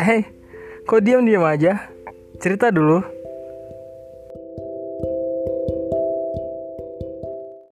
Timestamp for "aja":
1.44-1.92